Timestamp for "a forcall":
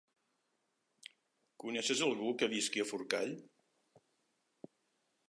2.85-3.37